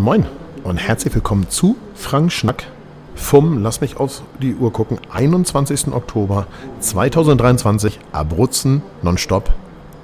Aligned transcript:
Moin 0.00 0.24
und 0.64 0.78
herzlich 0.78 1.14
willkommen 1.14 1.50
zu 1.50 1.76
Frank 1.94 2.32
Schnack 2.32 2.64
vom, 3.14 3.62
lass 3.62 3.82
mich 3.82 3.98
auf 3.98 4.22
die 4.40 4.54
Uhr 4.54 4.72
gucken, 4.72 4.98
21. 5.12 5.88
Oktober 5.88 6.46
2023, 6.80 8.00
Abruzzen 8.10 8.80
nonstop 9.02 9.50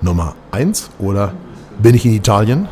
Nummer 0.03 0.35
1 0.51 0.91
oder 0.99 1.33
bin 1.79 1.95
ich 1.95 2.05
in 2.05 2.13
Italien? 2.13 2.69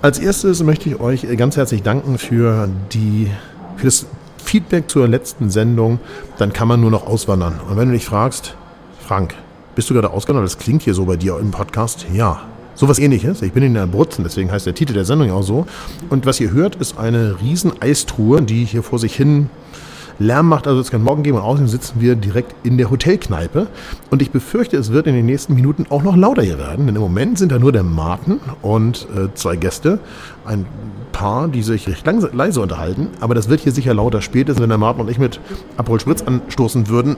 Als 0.00 0.20
erstes 0.20 0.62
möchte 0.62 0.90
ich 0.90 1.00
euch 1.00 1.26
ganz 1.36 1.56
herzlich 1.56 1.82
danken 1.82 2.18
für, 2.18 2.68
die, 2.92 3.28
für 3.76 3.86
das 3.86 4.06
Feedback 4.44 4.88
zur 4.88 5.08
letzten 5.08 5.50
Sendung. 5.50 5.98
Dann 6.38 6.52
kann 6.52 6.68
man 6.68 6.80
nur 6.80 6.92
noch 6.92 7.04
auswandern. 7.04 7.58
Und 7.68 7.76
wenn 7.76 7.88
du 7.88 7.94
dich 7.94 8.04
fragst, 8.04 8.54
Frank, 9.00 9.34
bist 9.74 9.90
du 9.90 9.94
gerade 9.94 10.10
ausgewandert? 10.10 10.46
Das 10.46 10.58
klingt 10.58 10.82
hier 10.82 10.94
so 10.94 11.04
bei 11.04 11.16
dir 11.16 11.36
im 11.40 11.50
Podcast. 11.50 12.06
Ja, 12.12 12.42
Sowas 12.74 12.98
ähnliches. 12.98 13.42
Ich 13.42 13.52
bin 13.52 13.62
in 13.62 13.74
der 13.74 13.86
Brutzen, 13.86 14.24
deswegen 14.24 14.50
heißt 14.50 14.66
der 14.66 14.74
Titel 14.74 14.94
der 14.94 15.04
Sendung 15.04 15.30
auch 15.30 15.42
so. 15.42 15.66
Und 16.10 16.26
was 16.26 16.40
ihr 16.40 16.50
hört, 16.52 16.76
ist 16.76 16.98
eine 16.98 17.36
riesen 17.40 17.72
Eistruhe, 17.80 18.42
die 18.42 18.64
hier 18.64 18.82
vor 18.82 18.98
sich 18.98 19.14
hin 19.14 19.50
Lärm 20.18 20.48
macht. 20.48 20.66
Also 20.66 20.80
es 20.80 20.90
kann 20.90 21.02
morgen 21.02 21.22
geben 21.22 21.36
und 21.36 21.42
außerdem 21.42 21.68
sitzen 21.68 22.00
wir 22.00 22.14
direkt 22.14 22.54
in 22.64 22.78
der 22.78 22.90
Hotelkneipe. 22.90 23.66
Und 24.10 24.22
ich 24.22 24.30
befürchte, 24.30 24.76
es 24.76 24.92
wird 24.92 25.06
in 25.06 25.14
den 25.14 25.26
nächsten 25.26 25.54
Minuten 25.54 25.86
auch 25.90 26.02
noch 26.02 26.16
lauter 26.16 26.42
hier 26.42 26.58
werden. 26.58 26.86
Denn 26.86 26.96
im 26.96 27.02
Moment 27.02 27.38
sind 27.38 27.52
da 27.52 27.58
nur 27.58 27.72
der 27.72 27.82
Martin 27.82 28.40
und 28.62 29.06
äh, 29.14 29.34
zwei 29.34 29.56
Gäste. 29.56 29.98
Ein 30.44 30.66
Paar, 31.12 31.48
die 31.48 31.62
sich 31.62 31.88
recht 31.88 32.06
leise 32.32 32.60
unterhalten. 32.60 33.08
Aber 33.20 33.34
das 33.34 33.48
wird 33.48 33.60
hier 33.60 33.72
sicher 33.72 33.94
lauter. 33.94 34.22
Spätestens, 34.22 34.62
wenn 34.62 34.70
der 34.70 34.78
Martin 34.78 35.02
und 35.02 35.10
ich 35.10 35.18
mit 35.18 35.40
Aperol 35.76 36.00
Spritz 36.00 36.22
anstoßen 36.22 36.88
würden, 36.88 37.16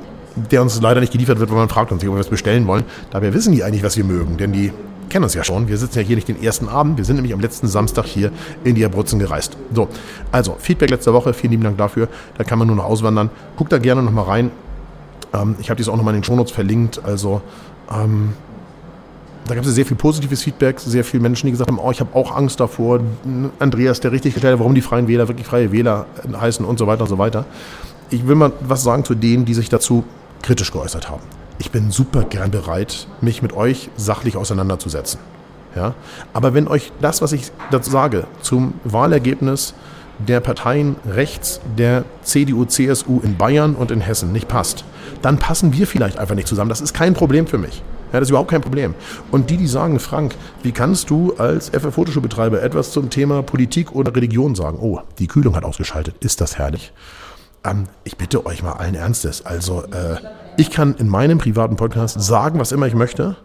der 0.51 0.63
uns 0.63 0.81
leider 0.81 1.01
nicht 1.01 1.13
geliefert 1.13 1.39
wird, 1.39 1.51
weil 1.51 1.59
man 1.59 1.69
fragt 1.69 1.93
uns, 1.93 2.03
ob 2.03 2.11
wir 2.11 2.19
was 2.19 2.29
bestellen 2.29 2.67
wollen. 2.67 2.83
Dabei 3.11 3.33
wissen 3.35 3.53
die 3.53 3.63
eigentlich, 3.63 3.85
was 3.85 3.97
wir 3.97 4.05
mögen. 4.05 4.37
Denn 4.37 4.53
die 4.53 4.73
kennen 5.09 5.25
uns 5.25 5.35
ja 5.35 5.45
schon. 5.45 5.69
Wir 5.69 5.77
sitzen 5.79 5.99
ja 5.99 6.05
hier 6.05 6.17
nicht 6.17 6.29
den 6.29 6.43
ersten 6.43 6.69
Abend. 6.69 6.99
Wir 6.99 7.05
sind 7.05 7.17
nämlich 7.17 7.33
am 7.33 7.41
letzten 7.41 7.69
Samstag 7.69 8.07
hier 8.07 8.33
in 8.65 8.75
die 8.75 8.85
Abruzzen 8.85 9.19
gereist. 9.19 9.57
So, 9.73 9.89
also 10.33 10.57
Feedback 10.59 10.91
letzte 10.91 11.13
Woche. 11.13 11.35
Vielen 11.35 11.53
lieben 11.53 11.65
Dank 11.65 11.79
dafür. 11.79 12.09
Da 12.37 12.45
kann 12.45 12.59
man 12.59 12.69
nur 12.69 12.77
noch 12.77 12.85
auswandern. 12.85 13.31
Guckt 13.57 13.73
da 13.73 13.79
gerne 13.79 14.03
nochmal 14.03 14.25
rein. 14.25 14.51
Ähm, 15.33 15.57
ich 15.61 15.71
habe 15.71 15.77
dies 15.77 15.89
auch 15.89 15.97
nochmal 15.97 16.15
in 16.15 16.21
den 16.21 16.25
Shownotes 16.25 16.53
verlinkt. 16.53 17.01
Also, 17.05 17.41
ähm, 17.91 18.35
da 19.47 19.55
gab 19.55 19.65
es 19.65 19.75
sehr 19.75 19.85
viel 19.85 19.97
positives 19.97 20.43
Feedback, 20.43 20.81
sehr 20.81 21.05
viele 21.05 21.23
Menschen, 21.23 21.47
die 21.47 21.51
gesagt 21.51 21.71
haben, 21.71 21.79
oh, 21.79 21.91
ich 21.91 22.01
habe 22.01 22.15
auch 22.15 22.35
Angst 22.35 22.61
davor. 22.61 23.01
Andreas, 23.59 24.01
der 24.01 24.11
richtig 24.11 24.33
gestellt 24.33 24.55
hat, 24.55 24.61
warum 24.61 24.75
die 24.75 24.81
Freien 24.81 25.07
Wähler 25.07 25.29
wirklich 25.29 25.47
Freie 25.47 25.71
Wähler 25.71 26.07
heißen 26.41 26.65
und 26.65 26.79
so 26.79 26.87
weiter 26.87 27.03
und 27.03 27.09
so 27.09 27.19
weiter. 27.19 27.45
Ich 28.09 28.27
will 28.27 28.37
mal 28.37 28.53
was 28.61 28.83
sagen 28.83 29.05
zu 29.05 29.15
denen, 29.15 29.45
die 29.45 29.55
sich 29.55 29.69
dazu 29.69 30.05
kritisch 30.43 30.73
geäußert 30.73 31.11
haben 31.11 31.23
ich 31.59 31.71
bin 31.71 31.91
super 31.91 32.25
gern 32.25 32.51
bereit, 32.51 33.07
mich 33.21 33.43
mit 33.43 33.53
euch 33.53 33.91
sachlich 33.97 34.37
auseinanderzusetzen. 34.37 35.21
Ja? 35.77 35.95
Aber 36.33 36.55
wenn 36.55 36.69
euch 36.69 36.93
das, 37.01 37.23
was 37.23 37.33
ich 37.33 37.51
dazu 37.71 37.91
sage, 37.91 38.27
zum 38.43 38.75
Wahlergebnis 38.85 39.75
der 40.19 40.41
Parteien 40.41 40.97
rechts 41.09 41.61
der 41.77 42.05
CDU, 42.23 42.65
CSU 42.65 43.21
in 43.21 43.37
Bayern 43.37 43.75
und 43.75 43.91
in 43.91 44.01
Hessen 44.01 44.33
nicht 44.33 44.49
passt, 44.49 44.85
dann 45.23 45.39
passen 45.39 45.73
wir 45.73 45.87
vielleicht 45.87 46.19
einfach 46.19 46.35
nicht 46.35 46.49
zusammen. 46.49 46.69
Das 46.69 46.81
ist 46.81 46.95
kein 46.95 47.15
Problem 47.15 47.47
für 47.47 47.59
mich. 47.59 47.83
Ja, 48.13 48.21
das 48.21 48.29
ist 48.29 48.31
überhaupt 48.31 48.51
kein 48.51 48.61
Problem. 48.61 48.95
Und 49.33 49.51
die, 49.51 49.57
die 49.57 49.67
sagen, 49.67 49.99
Frank, 49.99 50.37
wie 50.63 50.71
kannst 50.71 51.11
du 51.11 51.35
als 51.37 51.71
FF-Fotoschulbetreiber 51.71 52.63
etwas 52.63 52.93
zum 52.93 53.11
Thema 53.11 53.43
Politik 53.43 53.93
oder 53.93 54.15
Religion 54.15 54.55
sagen? 54.55 54.79
Oh, 54.81 55.01
die 55.19 55.27
Kühlung 55.27 55.57
hat 55.57 55.65
ausgeschaltet. 55.65 56.15
Ist 56.21 56.41
das 56.41 56.57
herrlich? 56.57 56.93
Ähm, 57.65 57.87
ich 58.05 58.17
bitte 58.17 58.47
euch 58.47 58.63
mal 58.63 58.73
allen 58.73 58.95
Ernstes. 58.95 59.45
Also, 59.45 59.83
äh, 59.85 60.17
ich 60.57 60.71
kann 60.71 60.95
in 60.97 61.09
meinem 61.09 61.39
privaten 61.39 61.77
Podcast 61.77 62.21
sagen, 62.21 62.59
was 62.59 62.73
immer 62.73 62.87
ich 62.87 62.95
möchte. 62.95 63.37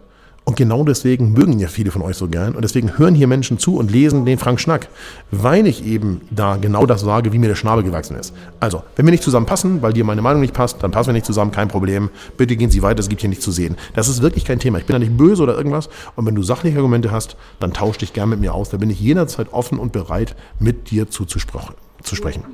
Und 0.44 0.56
genau 0.56 0.84
deswegen 0.84 1.32
mögen 1.32 1.58
ja 1.58 1.68
viele 1.68 1.90
von 1.90 2.02
euch 2.02 2.16
so 2.16 2.26
gern. 2.26 2.54
Und 2.54 2.62
deswegen 2.62 2.98
hören 2.98 3.14
hier 3.14 3.28
Menschen 3.28 3.58
zu 3.58 3.76
und 3.76 3.90
lesen 3.90 4.24
den 4.24 4.38
Frank 4.38 4.58
Schnack, 4.58 4.88
weil 5.30 5.66
ich 5.66 5.84
eben 5.84 6.22
da 6.30 6.56
genau 6.56 6.86
das 6.86 7.02
sage, 7.02 7.32
wie 7.32 7.38
mir 7.38 7.48
der 7.48 7.54
Schnabel 7.54 7.84
gewachsen 7.84 8.16
ist. 8.16 8.34
Also, 8.58 8.82
wenn 8.96 9.06
wir 9.06 9.12
nicht 9.12 9.22
zusammenpassen, 9.22 9.82
weil 9.82 9.92
dir 9.92 10.04
meine 10.04 10.22
Meinung 10.22 10.40
nicht 10.40 10.54
passt, 10.54 10.82
dann 10.82 10.90
passen 10.90 11.08
wir 11.08 11.12
nicht 11.12 11.26
zusammen, 11.26 11.52
kein 11.52 11.68
Problem. 11.68 12.10
Bitte 12.36 12.56
gehen 12.56 12.70
Sie 12.70 12.82
weiter, 12.82 13.00
es 13.00 13.08
gibt 13.08 13.20
hier 13.20 13.28
nichts 13.28 13.44
zu 13.44 13.52
sehen. 13.52 13.76
Das 13.94 14.08
ist 14.08 14.22
wirklich 14.22 14.44
kein 14.44 14.58
Thema. 14.58 14.78
Ich 14.78 14.86
bin 14.86 14.94
da 14.94 14.98
nicht 14.98 15.16
böse 15.16 15.42
oder 15.42 15.56
irgendwas. 15.56 15.88
Und 16.16 16.26
wenn 16.26 16.34
du 16.34 16.42
sachliche 16.42 16.78
Argumente 16.78 17.12
hast, 17.12 17.36
dann 17.60 17.72
tausch 17.72 17.98
dich 17.98 18.12
gern 18.12 18.30
mit 18.30 18.40
mir 18.40 18.54
aus. 18.54 18.70
Da 18.70 18.78
bin 18.78 18.90
ich 18.90 19.00
jederzeit 19.00 19.52
offen 19.52 19.78
und 19.78 19.92
bereit, 19.92 20.34
mit 20.58 20.90
dir 20.90 21.10
zuzusprechen. 21.10 22.44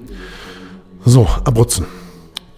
So, 1.08 1.28
Abruzzen. 1.44 1.86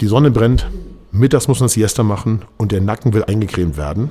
Die 0.01 0.07
Sonne 0.07 0.31
brennt, 0.31 0.71
mittags 1.13 1.49
muss 1.49 1.61
man 1.61 1.69
Siesta 1.69 2.03
machen 2.03 2.47
und 2.57 2.73
der 2.73 2.81
Nacken 2.81 3.13
will 3.13 3.23
eingecremt 3.25 3.77
werden. 3.77 4.11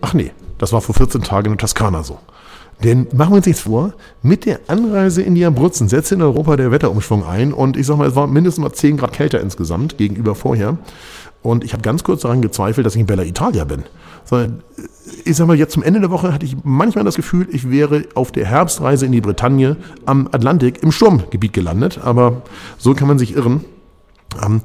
Ach 0.00 0.14
nee, 0.14 0.32
das 0.58 0.72
war 0.72 0.80
vor 0.80 0.96
14 0.96 1.22
Tagen 1.22 1.52
in 1.52 1.52
der 1.52 1.58
Toskana 1.58 2.02
so. 2.02 2.18
Denn 2.82 3.06
machen 3.12 3.30
wir 3.30 3.36
uns 3.36 3.46
nichts 3.46 3.62
vor, 3.62 3.94
mit 4.20 4.46
der 4.46 4.58
Anreise 4.66 5.22
in 5.22 5.36
die 5.36 5.44
Abruzzen 5.44 5.86
setzt 5.86 6.10
in 6.10 6.22
Europa 6.22 6.56
der 6.56 6.72
Wetterumschwung 6.72 7.24
ein 7.24 7.52
und 7.52 7.76
ich 7.76 7.86
sag 7.86 7.98
mal, 7.98 8.08
es 8.08 8.16
war 8.16 8.26
mindestens 8.26 8.64
mal 8.64 8.72
10 8.72 8.96
Grad 8.96 9.12
kälter 9.12 9.40
insgesamt 9.40 9.96
gegenüber 9.96 10.34
vorher. 10.34 10.76
Und 11.46 11.62
ich 11.62 11.72
habe 11.74 11.82
ganz 11.82 12.02
kurz 12.02 12.22
daran 12.22 12.42
gezweifelt, 12.42 12.84
dass 12.84 12.96
ich 12.96 13.00
in 13.00 13.06
Bella 13.06 13.22
Italia 13.22 13.62
bin. 13.62 13.84
Sondern 14.24 14.64
ich 15.24 15.36
sag 15.36 15.46
mal, 15.46 15.56
jetzt 15.56 15.72
zum 15.72 15.84
Ende 15.84 16.00
der 16.00 16.10
Woche 16.10 16.32
hatte 16.32 16.44
ich 16.44 16.56
manchmal 16.64 17.04
das 17.04 17.14
Gefühl, 17.14 17.46
ich 17.52 17.70
wäre 17.70 18.02
auf 18.16 18.32
der 18.32 18.46
Herbstreise 18.46 19.06
in 19.06 19.12
die 19.12 19.20
Bretagne 19.20 19.76
am 20.06 20.28
Atlantik 20.32 20.82
im 20.82 20.90
Sturmgebiet 20.90 21.52
gelandet. 21.52 22.00
Aber 22.02 22.42
so 22.78 22.94
kann 22.94 23.06
man 23.06 23.20
sich 23.20 23.36
irren. 23.36 23.64
Ähm, 24.44 24.62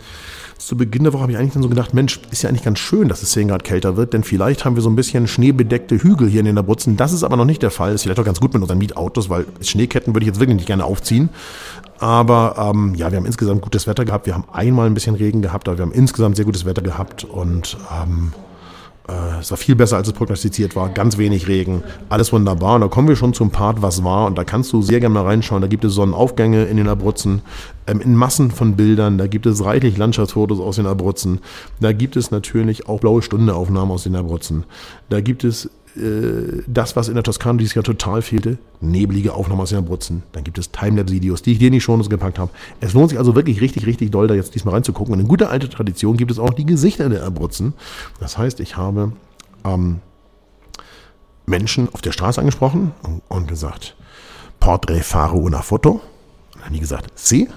zu 0.68 0.78
Beginn 0.78 1.04
der 1.04 1.14
Woche 1.14 1.24
habe 1.24 1.32
ich 1.32 1.38
eigentlich 1.38 1.54
dann 1.54 1.64
so 1.64 1.70
gedacht, 1.70 1.94
Mensch, 1.94 2.20
ist 2.30 2.44
ja 2.44 2.50
eigentlich 2.50 2.64
ganz 2.64 2.80
schön, 2.80 3.08
dass 3.08 3.24
es 3.24 3.32
10 3.32 3.48
Grad 3.48 3.64
kälter 3.64 3.98
wird, 3.98 4.14
denn 4.14 4.24
vielleicht 4.24 4.64
haben 4.64 4.76
wir 4.76 4.84
so 4.84 4.90
ein 4.90 4.96
bisschen 4.96 5.28
schneebedeckte 5.28 5.98
Hügel 6.02 6.30
hier 6.30 6.42
in 6.42 6.46
den 6.46 6.58
Abruzzen. 6.58 6.98
Das 6.98 7.14
ist 7.14 7.24
aber 7.24 7.36
noch 7.36 7.46
nicht 7.46 7.62
der 7.64 7.72
Fall. 7.72 7.94
Ist 7.94 8.04
vielleicht 8.04 8.20
auch 8.20 8.26
ganz 8.26 8.40
gut 8.40 8.54
mit 8.54 8.62
unseren 8.62 8.78
Mietautos, 8.78 9.30
weil 9.30 9.46
Schneeketten 9.62 10.14
würde 10.14 10.24
ich 10.24 10.28
jetzt 10.28 10.40
wirklich 10.40 10.56
nicht 10.56 10.68
gerne 10.68 10.86
aufziehen. 10.86 11.30
Aber 12.00 12.72
ähm, 12.74 12.96
ja, 12.96 13.12
wir 13.12 13.18
haben 13.18 13.26
insgesamt 13.26 13.62
gutes 13.62 13.88
Wetter 13.88 14.06
gehabt. 14.06 14.26
Wir 14.26 14.34
haben 14.34 14.46
einmal 14.52 14.88
ein 14.88 14.94
bisschen 14.94 15.16
Regen 15.16 15.42
gehabt, 15.42 15.68
aber 15.68 15.78
wir 15.78 15.86
haben 15.86 15.94
insgesamt 15.94 16.36
sehr 16.36 16.46
gutes 16.46 16.66
Wetter 16.66 16.82
gehabt 16.82 17.24
und 17.24 17.78
ähm, 17.92 18.34
äh, 18.34 18.51
es 19.40 19.50
war 19.52 19.58
viel 19.58 19.76
besser, 19.76 19.98
als 19.98 20.08
es 20.08 20.14
prognostiziert 20.14 20.76
war. 20.76 20.90
Ganz 20.90 21.18
wenig 21.18 21.48
Regen, 21.48 21.84
alles 22.10 22.32
wunderbar. 22.32 22.76
Und 22.76 22.82
da 22.82 22.88
kommen 22.88 23.08
wir 23.08 23.16
schon 23.16 23.34
zum 23.34 23.50
Part, 23.50 23.82
was 23.82 24.04
war. 24.04 24.28
Und 24.28 24.38
da 24.38 24.44
kannst 24.44 24.72
du 24.72 24.82
sehr 24.82 25.00
gerne 25.00 25.14
mal 25.14 25.26
reinschauen. 25.26 25.62
Da 25.62 25.68
gibt 25.68 25.84
es 25.84 25.94
Sonnenaufgänge 25.94 26.66
in 26.66 26.78
den 26.78 26.88
Abruzzen, 26.88 27.42
ähm, 27.88 28.00
in 28.00 28.16
Massen 28.16 28.52
von 28.52 28.76
Bildern. 28.76 29.18
Da 29.18 29.28
gibt 29.28 29.46
es 29.46 29.66
reichlich 29.66 29.98
Landschaftsfotos 29.98 30.60
aus 30.60 30.76
den 30.76 30.86
Abruzzen. 30.86 31.40
Da 31.80 31.92
gibt 31.94 32.16
es 32.16 32.32
natürlich 32.32 32.88
auch 32.88 33.00
blaue 33.00 33.22
Stundeaufnahmen 33.22 33.92
aus 33.92 34.04
den 34.04 34.16
Abruzzen. 34.16 34.66
Da 35.10 35.20
gibt 35.20 35.44
es 35.44 35.66
äh, 35.66 35.70
das, 36.68 36.96
was 36.96 37.10
in 37.10 37.16
der 37.16 37.24
Toskana 37.24 37.58
dieses 37.58 37.74
Jahr 37.74 37.84
total 37.84 38.22
fehlte, 38.22 38.58
nebelige 38.80 39.34
Aufnahmen 39.34 39.62
aus 39.62 39.70
den 39.70 39.80
Abruzzen. 39.80 40.24
Dann 40.32 40.46
gibt 40.46 40.58
es 40.58 40.72
Timelapse-Videos, 40.72 41.42
die 41.42 41.54
ich 41.54 41.60
dir 41.60 41.68
in 41.68 41.74
die 41.74 41.82
Shownotes 41.82 42.10
gepackt 42.10 42.40
habe. 42.40 42.50
Es 42.80 42.94
lohnt 42.94 43.10
sich 43.10 43.20
also 43.20 43.36
wirklich 43.36 43.60
richtig, 43.60 43.86
richtig 43.86 44.10
doll, 44.10 44.28
da 44.28 44.34
jetzt 44.34 44.56
diesmal 44.56 44.74
reinzugucken. 44.76 45.14
Und 45.14 45.20
in 45.20 45.28
guter 45.28 45.50
alter 45.50 45.70
Tradition 45.70 46.16
gibt 46.16 46.32
es 46.32 46.40
auch 46.40 46.54
die 46.54 46.66
Gesichter 46.66 47.10
der 47.10 47.24
Abruzzen. 47.24 47.74
Das 48.22 48.38
heißt, 48.38 48.62
ich 48.62 48.78
habe 48.78 49.12
ähm, 49.66 50.00
Menschen 51.46 51.90
auf 51.92 52.02
der 52.02 52.14
Straße 52.14 52.40
angesprochen 52.40 52.94
und, 53.28 53.48
gesagt, 53.48 53.96
Portrait 54.62 55.04
fare 55.04 55.36
una 55.36 55.62
foto. 55.62 55.92
Und 55.92 56.02
dann 56.56 56.66
haben 56.66 56.74
die 56.74 56.80
gesagt, 56.80 57.12
sie. 57.16 57.50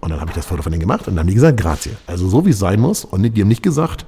Und 0.00 0.10
dann 0.10 0.20
habe 0.20 0.30
ich 0.30 0.36
das 0.36 0.46
Foto 0.46 0.62
von 0.62 0.70
denen 0.70 0.80
gemacht 0.80 1.08
und 1.08 1.14
dann 1.14 1.20
haben 1.20 1.28
die 1.28 1.34
gesagt, 1.34 1.60
grazie. 1.60 1.90
Also 2.06 2.28
so 2.28 2.46
wie 2.46 2.50
es 2.50 2.58
sein 2.58 2.80
muss. 2.80 3.04
Und 3.04 3.22
die 3.22 3.40
haben 3.40 3.48
nicht 3.48 3.62
gesagt, 3.62 4.06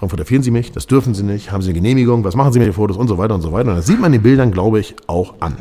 Warum 0.00 0.08
fotografieren 0.08 0.42
Sie 0.42 0.50
mich? 0.50 0.72
Das 0.72 0.86
dürfen 0.86 1.12
Sie 1.12 1.22
nicht. 1.22 1.52
Haben 1.52 1.60
Sie 1.60 1.68
eine 1.68 1.78
Genehmigung? 1.78 2.24
Was 2.24 2.34
machen 2.34 2.54
Sie 2.54 2.58
mit 2.58 2.66
den 2.66 2.72
Fotos? 2.72 2.96
Und 2.96 3.08
so 3.08 3.18
weiter 3.18 3.34
und 3.34 3.42
so 3.42 3.52
weiter. 3.52 3.68
Und 3.68 3.76
das 3.76 3.86
sieht 3.86 4.00
man 4.00 4.12
den 4.12 4.22
Bildern, 4.22 4.50
glaube 4.50 4.80
ich, 4.80 4.94
auch 5.06 5.34
an. 5.40 5.56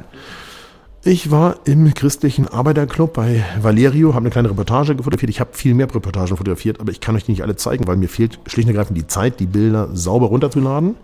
Ich 1.03 1.29
war 1.29 1.57
im 1.65 1.93
christlichen 1.93 2.47
Arbeiterclub 2.47 3.11
bei 3.11 3.43
Valerio, 3.61 4.13
habe 4.13 4.21
eine 4.21 4.29
kleine 4.29 4.49
Reportage 4.49 4.95
fotografiert. 4.95 5.29
Ich 5.29 5.41
habe 5.41 5.49
viel 5.51 5.73
mehr 5.73 5.93
Reportagen 5.93 6.37
fotografiert, 6.37 6.79
aber 6.79 6.91
ich 6.91 7.01
kann 7.01 7.17
euch 7.17 7.25
die 7.25 7.31
nicht 7.31 7.43
alle 7.43 7.57
zeigen, 7.57 7.85
weil 7.85 7.97
mir 7.97 8.07
fehlt 8.07 8.39
schlicht 8.45 8.69
und 8.69 8.75
ergreifend 8.75 8.97
die 8.97 9.07
Zeit, 9.07 9.41
die 9.41 9.45
Bilder 9.45 9.89
sauber 9.93 10.27
runterzuladen 10.27 10.95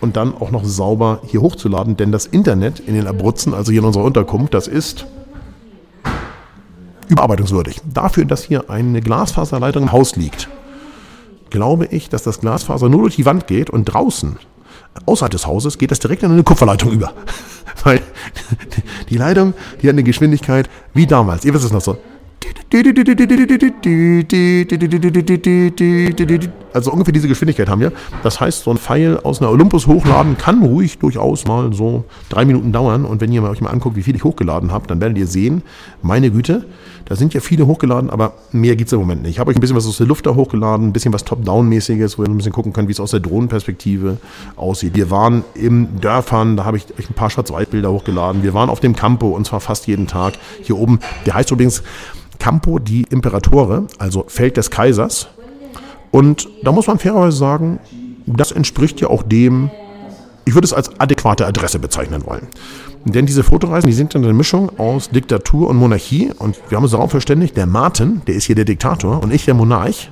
und 0.00 0.16
dann 0.16 0.32
auch 0.32 0.52
noch 0.52 0.64
sauber 0.64 1.20
hier 1.26 1.40
hochzuladen. 1.40 1.96
Denn 1.96 2.12
das 2.12 2.26
Internet 2.26 2.78
in 2.78 2.94
den 2.94 3.08
Abruzzen, 3.08 3.54
also 3.54 3.72
hier 3.72 3.80
in 3.80 3.86
unserer 3.86 4.04
Unterkunft, 4.04 4.54
das 4.54 4.68
ist 4.68 5.06
überarbeitungswürdig. 7.08 7.80
Dafür, 7.92 8.24
dass 8.24 8.44
hier 8.44 8.70
eine 8.70 9.00
Glasfaserleitung 9.00 9.84
im 9.84 9.92
Haus 9.92 10.16
liegt, 10.16 10.48
glaube 11.50 11.86
ich, 11.86 12.08
dass 12.08 12.22
das 12.22 12.40
Glasfaser 12.40 12.88
nur 12.88 13.02
durch 13.02 13.16
die 13.16 13.26
Wand 13.26 13.46
geht 13.46 13.70
und 13.70 13.84
draußen, 13.84 14.36
außerhalb 15.06 15.30
des 15.32 15.46
Hauses, 15.46 15.78
geht 15.78 15.90
das 15.90 15.98
direkt 15.98 16.22
in 16.22 16.32
eine 16.32 16.42
Kupferleitung 16.42 16.90
über. 16.90 17.12
Weil 17.84 18.00
die 19.08 19.16
Leitung, 19.16 19.54
die 19.80 19.88
hat 19.88 19.94
eine 19.94 20.02
Geschwindigkeit 20.02 20.68
wie 20.94 21.06
damals. 21.06 21.44
Ihr 21.44 21.54
wisst 21.54 21.64
es 21.64 21.72
noch 21.72 21.80
so. 21.80 21.98
Also 26.72 26.90
ungefähr 26.90 27.12
diese 27.12 27.28
Geschwindigkeit 27.28 27.68
haben 27.68 27.80
wir. 27.80 27.92
Das 28.24 28.40
heißt, 28.40 28.64
so 28.64 28.70
ein 28.72 28.78
Pfeil 28.78 29.18
aus 29.18 29.40
einer 29.40 29.50
Olympus 29.50 29.86
hochladen 29.86 30.36
kann 30.36 30.62
ruhig 30.62 30.98
durchaus 30.98 31.46
mal 31.46 31.72
so 31.72 32.04
drei 32.30 32.44
Minuten 32.44 32.72
dauern. 32.72 33.04
Und 33.04 33.20
wenn 33.20 33.30
ihr 33.32 33.42
euch 33.44 33.60
mal 33.60 33.70
anguckt, 33.70 33.94
wie 33.94 34.02
viel 34.02 34.16
ich 34.16 34.24
hochgeladen 34.24 34.72
habe, 34.72 34.88
dann 34.88 35.00
werdet 35.00 35.18
ihr 35.18 35.28
sehen, 35.28 35.62
meine 36.02 36.32
Güte, 36.32 36.64
da 37.04 37.16
sind 37.16 37.32
ja 37.34 37.40
viele 37.40 37.66
hochgeladen, 37.66 38.10
aber 38.10 38.34
mehr 38.50 38.76
gibt 38.76 38.88
es 38.88 38.92
im 38.92 38.98
Moment 38.98 39.22
nicht. 39.22 39.32
Ich 39.32 39.38
habe 39.38 39.50
euch 39.50 39.56
ein 39.56 39.60
bisschen 39.60 39.76
was 39.76 39.86
aus 39.86 39.98
der 39.98 40.06
Luft 40.06 40.26
da 40.26 40.34
hochgeladen, 40.34 40.88
ein 40.88 40.92
bisschen 40.92 41.12
was 41.12 41.24
Top-Down-mäßiges, 41.24 42.18
wo 42.18 42.22
ihr 42.22 42.28
ein 42.28 42.36
bisschen 42.36 42.52
gucken 42.52 42.72
könnt, 42.72 42.88
wie 42.88 42.92
es 42.92 43.00
aus 43.00 43.10
der 43.12 43.20
Drohnenperspektive 43.20 44.16
aussieht. 44.56 44.96
Wir 44.96 45.10
waren 45.10 45.44
im 45.54 46.00
Dörfern, 46.00 46.56
da 46.56 46.64
habe 46.64 46.78
ich 46.78 46.86
euch 46.98 47.08
ein 47.08 47.14
paar 47.14 47.30
Schwarz-Weiß-Bilder 47.30 47.92
hochgeladen. 47.92 48.42
Wir 48.42 48.54
waren 48.54 48.70
auf 48.70 48.80
dem 48.80 48.96
Campo 48.96 49.28
und 49.28 49.46
zwar 49.46 49.60
fast 49.60 49.86
jeden 49.86 50.06
Tag. 50.06 50.34
Hier 50.62 50.78
oben, 50.78 50.98
der 51.26 51.34
heißt 51.34 51.50
übrigens 51.50 51.82
Campo 52.38 52.78
di 52.78 53.02
Imperatore, 53.10 53.86
also 53.98 54.24
Feld 54.28 54.56
des 54.56 54.70
Kaisers. 54.70 55.28
Und 56.10 56.48
da 56.62 56.72
muss 56.72 56.86
man 56.86 56.98
fairerweise 56.98 57.36
sagen, 57.36 57.78
das 58.26 58.52
entspricht 58.52 59.00
ja 59.00 59.08
auch 59.08 59.22
dem, 59.22 59.70
ich 60.44 60.54
würde 60.54 60.66
es 60.66 60.72
als 60.72 61.00
adäquate 61.00 61.46
Adresse 61.46 61.78
bezeichnen 61.78 62.24
wollen. 62.26 62.46
Denn 63.04 63.26
diese 63.26 63.44
Fotoreisen, 63.44 63.88
die 63.88 63.94
sind 63.94 64.14
dann 64.14 64.24
eine 64.24 64.32
Mischung 64.32 64.78
aus 64.78 65.10
Diktatur 65.10 65.68
und 65.68 65.76
Monarchie. 65.76 66.32
Und 66.38 66.58
wir 66.68 66.76
haben 66.76 66.84
uns 66.84 66.92
darauf 66.92 67.10
verständigt, 67.10 67.56
der 67.56 67.66
Martin, 67.66 68.22
der 68.26 68.34
ist 68.34 68.44
hier 68.44 68.54
der 68.54 68.64
Diktator 68.64 69.22
und 69.22 69.32
ich 69.32 69.44
der 69.44 69.54
Monarch. 69.54 70.10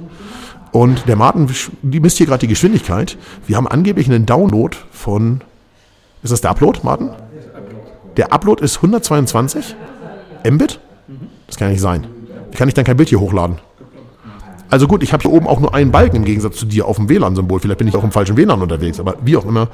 Und 0.72 1.06
der 1.08 1.16
Martin, 1.16 1.48
die 1.82 2.00
misst 2.00 2.19
hier 2.19 2.26
gerade 2.26 2.40
die 2.40 2.48
Geschwindigkeit. 2.48 3.16
Wir 3.46 3.56
haben 3.56 3.66
angeblich 3.66 4.08
einen 4.08 4.26
Download 4.26 4.76
von, 4.90 5.40
ist 6.22 6.32
das 6.32 6.40
der 6.40 6.50
Upload, 6.50 6.80
Martin? 6.82 7.10
Der 8.16 8.32
Upload 8.32 8.62
ist 8.62 8.76
122 8.76 9.74
Mbit? 10.44 10.80
Das 11.46 11.56
kann 11.56 11.70
nicht 11.70 11.80
sein. 11.80 12.06
Kann 12.54 12.69
ich 12.69 12.75
dann 12.75 12.84
kein 12.84 12.96
Bild 12.96 13.08
hier 13.08 13.20
hochladen? 13.20 13.58
Also 14.72 14.87
gut, 14.87 15.02
ich 15.02 15.12
habe 15.12 15.20
hier 15.20 15.31
oben 15.31 15.46
auch 15.46 15.60
nur 15.60 15.75
einen 15.75 15.90
Balken 15.90 16.16
im 16.16 16.25
Gegensatz 16.25 16.56
zu 16.56 16.64
dir 16.64 16.87
auf 16.87 16.96
dem 16.96 17.10
WLAN-Symbol. 17.10 17.60
Vielleicht 17.60 17.78
bin 17.78 17.88
ich 17.88 17.94
auch 17.94 18.04
im 18.04 18.10
falschen 18.10 18.38
WLAN 18.38 18.62
unterwegs, 18.62 18.99
aber 19.00 19.16
wie 19.22 19.37
auch 19.37 19.44
immer. 19.44 19.69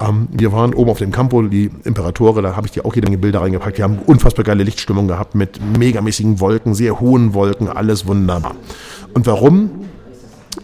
Ähm, 0.00 0.28
wir 0.32 0.52
waren 0.52 0.72
oben 0.72 0.90
auf 0.90 0.98
dem 0.98 1.12
Campo, 1.12 1.42
die 1.42 1.70
Imperatore, 1.84 2.40
da 2.40 2.56
habe 2.56 2.66
ich 2.66 2.72
dir 2.72 2.86
auch 2.86 2.94
jede 2.94 3.08
Menge 3.08 3.18
Bilder 3.18 3.42
reingepackt. 3.42 3.76
Wir 3.76 3.84
haben 3.84 3.98
unfassbar 4.06 4.46
geile 4.46 4.62
Lichtstimmung 4.62 5.06
gehabt 5.06 5.34
mit 5.34 5.60
megamäßigen 5.76 6.40
Wolken, 6.40 6.72
sehr 6.72 6.98
hohen 6.98 7.34
Wolken, 7.34 7.68
alles 7.68 8.06
wunderbar. 8.06 8.54
Und 9.12 9.26
warum? 9.26 9.70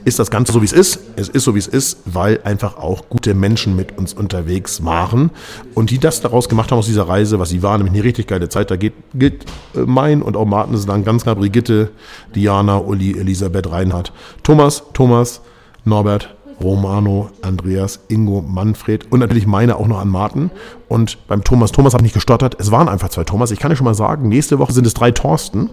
Ist 0.04 0.18
das 0.18 0.30
Ganze 0.30 0.52
so, 0.52 0.60
wie 0.60 0.66
es 0.66 0.72
ist. 0.72 0.98
Es 1.16 1.28
ist 1.28 1.44
so, 1.44 1.54
wie 1.54 1.58
es 1.58 1.66
ist, 1.66 1.98
weil 2.04 2.40
einfach 2.44 2.76
auch 2.76 3.08
gute 3.08 3.34
Menschen 3.34 3.76
mit 3.76 3.96
uns 3.96 4.12
unterwegs 4.12 4.84
waren 4.84 5.30
und 5.74 5.90
die 5.90 5.98
das 5.98 6.20
daraus 6.20 6.48
gemacht 6.48 6.70
haben 6.70 6.78
aus 6.78 6.86
dieser 6.86 7.08
Reise, 7.08 7.38
was 7.38 7.50
sie 7.50 7.62
waren, 7.62 7.78
nämlich 7.80 7.94
eine 7.94 8.04
richtig 8.04 8.26
geile 8.26 8.48
Zeit. 8.48 8.70
Da 8.70 8.76
geht, 8.76 8.94
gilt 9.14 9.44
äh, 9.74 9.80
mein 9.86 10.22
und 10.22 10.36
auch 10.36 10.46
Martin 10.46 10.78
dann 10.86 11.04
ganz 11.04 11.22
klar 11.22 11.36
Brigitte, 11.36 11.90
Diana, 12.34 12.78
Uli, 12.78 13.18
Elisabeth, 13.18 13.70
Reinhard, 13.70 14.12
Thomas, 14.42 14.82
Thomas, 14.92 15.40
Norbert, 15.84 16.34
Romano, 16.60 17.30
Andreas, 17.42 18.00
Ingo, 18.08 18.42
Manfred 18.42 19.10
und 19.10 19.20
natürlich 19.20 19.46
meine 19.46 19.76
auch 19.76 19.86
noch 19.86 19.98
an 20.00 20.08
Martin. 20.08 20.50
Und 20.88 21.26
beim 21.26 21.42
Thomas, 21.44 21.72
Thomas 21.72 21.94
hat 21.94 22.02
nicht 22.02 22.14
gestottert. 22.14 22.56
Es 22.58 22.70
waren 22.70 22.88
einfach 22.88 23.08
zwei 23.08 23.24
Thomas. 23.24 23.50
Ich 23.50 23.58
kann 23.58 23.70
dir 23.70 23.76
schon 23.76 23.84
mal 23.84 23.94
sagen, 23.94 24.28
nächste 24.28 24.58
Woche 24.58 24.72
sind 24.72 24.86
es 24.86 24.94
drei 24.94 25.10
Thorsten. 25.10 25.70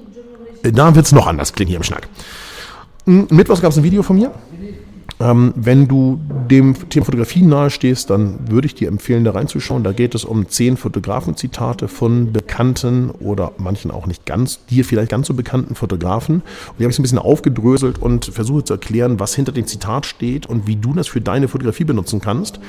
Äh, 0.64 0.72
da 0.72 0.96
wird 0.96 1.06
es 1.06 1.12
noch 1.12 1.28
anders 1.28 1.54
klingen 1.54 1.70
hier 1.70 1.78
im 1.78 1.84
Schnack. 1.84 2.08
Hm, 3.06 3.28
Mittwochs 3.32 3.62
gab 3.62 3.72
es 3.72 3.78
ein 3.78 3.84
Video 3.84 4.04
von 4.04 4.18
mir. 4.18 4.32
Ähm, 5.20 5.54
wenn 5.56 5.88
du 5.88 6.20
dem 6.50 6.90
Thema 6.90 7.06
Fotografie 7.06 7.44
nahestehst, 7.44 8.10
dann 8.10 8.50
würde 8.50 8.66
ich 8.66 8.74
dir 8.74 8.88
empfehlen, 8.88 9.24
da 9.24 9.32
reinzuschauen. 9.32 9.84
Da 9.84 9.92
geht 9.92 10.16
es 10.16 10.26
um 10.26 10.50
zehn 10.50 10.78
Fotografenzitate 10.78 11.88
von 11.88 12.34
bekannten 12.34 13.12
oder 13.12 13.52
manchen 13.58 13.92
auch 13.92 14.08
nicht 14.08 14.26
ganz, 14.26 14.66
dir 14.66 14.84
vielleicht 14.84 15.12
ganz 15.12 15.28
so 15.28 15.36
bekannten 15.36 15.76
Fotografen. 15.76 16.36
Und 16.38 16.80
die 16.80 16.84
habe 16.84 16.92
ich 16.92 16.98
ein 16.98 17.04
bisschen 17.04 17.20
aufgedröselt 17.20 18.02
und 18.02 18.26
versuche 18.26 18.64
zu 18.64 18.74
erklären, 18.74 19.20
was 19.20 19.36
hinter 19.36 19.52
dem 19.52 19.68
Zitat 19.68 20.08
steht 20.08 20.48
und 20.48 20.66
wie 20.66 20.76
du 20.76 20.94
das 20.94 21.08
für 21.08 21.22
deine 21.22 21.48
Fotografie 21.48 21.84
benutzen 21.84 22.20
kannst. 22.20 22.60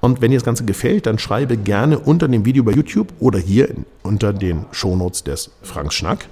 Und 0.00 0.20
wenn 0.20 0.32
dir 0.32 0.38
das 0.38 0.44
Ganze 0.44 0.64
gefällt, 0.64 1.06
dann 1.06 1.18
schreibe 1.18 1.56
gerne 1.56 1.98
unter 1.98 2.26
dem 2.26 2.44
Video 2.44 2.64
bei 2.64 2.72
YouTube 2.72 3.08
oder 3.20 3.38
hier 3.38 3.68
unter 4.02 4.32
den 4.32 4.64
Shownotes 4.72 5.22
des 5.22 5.50
Frank 5.62 5.92
Schnack 5.92 6.26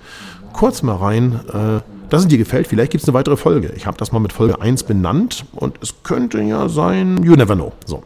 kurz 0.53 0.83
mal 0.83 0.97
rein. 0.97 1.41
Äh, 1.53 1.98
dass 2.11 2.23
es 2.23 2.29
dir 2.29 2.39
gefällt. 2.39 2.67
Vielleicht 2.67 2.93
gibt 2.93 3.03
es 3.03 3.09
eine 3.09 3.15
weitere 3.15 3.37
Folge. 3.37 3.73
Ich 3.77 3.87
habe 3.87 3.97
das 3.97 4.13
mal 4.13 4.19
mit 4.19 4.33
Folge 4.33 4.61
1 4.61 4.85
benannt 4.85 5.45
und 5.53 5.79
es 5.83 5.95
könnte 6.03 6.41
ja 6.41 6.69
sein, 6.69 7.23
you 7.23 7.35
never 7.35 7.55
know. 7.55 7.73
So. 7.87 8.03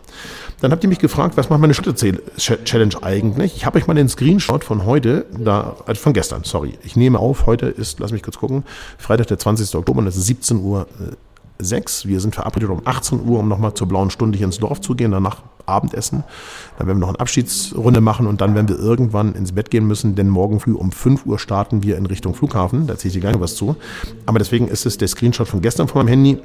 Dann 0.60 0.70
habt 0.70 0.84
ihr 0.84 0.88
mich 0.88 1.00
gefragt, 1.00 1.36
was 1.36 1.50
macht 1.50 1.60
meine 1.60 1.74
Schritte-Challenge 1.74 3.02
eigentlich? 3.02 3.56
Ich 3.56 3.66
habe 3.66 3.78
euch 3.78 3.88
mal 3.88 3.94
den 3.94 4.08
Screenshot 4.08 4.62
von 4.62 4.86
heute, 4.86 5.26
da, 5.36 5.76
also 5.86 6.00
von 6.00 6.12
gestern, 6.12 6.44
sorry. 6.44 6.78
Ich 6.84 6.94
nehme 6.94 7.18
auf, 7.18 7.46
heute 7.46 7.66
ist, 7.66 7.98
lass 7.98 8.12
mich 8.12 8.22
kurz 8.22 8.38
gucken, 8.38 8.62
Freitag, 8.96 9.26
der 9.26 9.38
20. 9.38 9.74
Oktober 9.74 9.98
und 9.98 10.06
es 10.06 10.16
ist 10.16 10.26
17 10.26 10.58
Uhr. 10.58 10.86
6. 11.64 12.06
Wir 12.06 12.20
sind 12.20 12.34
verabredet 12.34 12.70
um 12.70 12.82
18 12.84 13.26
Uhr, 13.26 13.40
um 13.40 13.48
nochmal 13.48 13.74
zur 13.74 13.88
blauen 13.88 14.10
Stunde 14.10 14.38
hier 14.38 14.46
ins 14.46 14.58
Dorf 14.58 14.80
zu 14.80 14.94
gehen, 14.94 15.12
danach 15.12 15.42
Abendessen. 15.66 16.24
Dann 16.78 16.86
werden 16.86 16.98
wir 16.98 17.06
noch 17.06 17.14
eine 17.14 17.20
Abschiedsrunde 17.20 18.00
machen 18.00 18.26
und 18.26 18.40
dann 18.40 18.54
werden 18.54 18.68
wir 18.68 18.78
irgendwann 18.78 19.34
ins 19.34 19.52
Bett 19.52 19.70
gehen 19.70 19.86
müssen, 19.86 20.14
denn 20.14 20.28
morgen 20.28 20.60
früh 20.60 20.72
um 20.72 20.92
5 20.92 21.26
Uhr 21.26 21.38
starten 21.38 21.82
wir 21.82 21.96
in 21.96 22.06
Richtung 22.06 22.34
Flughafen. 22.34 22.86
Da 22.86 22.96
ziehe 22.96 23.08
ich 23.08 23.14
dir 23.14 23.20
gar 23.20 23.30
nicht 23.30 23.40
was 23.40 23.54
zu. 23.54 23.76
Aber 24.26 24.38
deswegen 24.38 24.68
ist 24.68 24.86
es 24.86 24.98
der 24.98 25.08
Screenshot 25.08 25.48
von 25.48 25.60
gestern 25.60 25.88
von 25.88 26.00
meinem 26.00 26.08
Handy. 26.08 26.38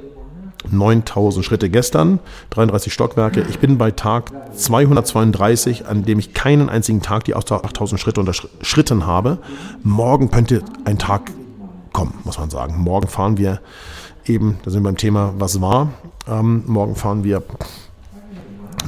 9000 0.70 1.44
Schritte 1.44 1.70
gestern, 1.70 2.18
33 2.50 2.92
Stockwerke. 2.92 3.46
Ich 3.48 3.60
bin 3.60 3.78
bei 3.78 3.92
Tag 3.92 4.32
232, 4.56 5.86
an 5.86 6.04
dem 6.04 6.18
ich 6.18 6.34
keinen 6.34 6.68
einzigen 6.68 7.00
Tag 7.00 7.24
die 7.24 7.36
8000 7.36 8.00
Schritte 8.00 8.20
unterschritten 8.20 9.06
habe. 9.06 9.38
Morgen 9.84 10.32
könnte 10.32 10.64
ein 10.84 10.98
Tag 10.98 11.30
kommen, 11.92 12.14
muss 12.24 12.38
man 12.38 12.50
sagen. 12.50 12.76
Morgen 12.78 13.08
fahren 13.08 13.38
wir 13.38 13.60
eben, 14.28 14.58
da 14.64 14.70
sind 14.70 14.82
wir 14.82 14.88
beim 14.88 14.96
Thema, 14.96 15.34
was 15.38 15.60
war. 15.60 15.92
Ähm, 16.28 16.64
morgen 16.66 16.94
fahren 16.94 17.24
wir 17.24 17.42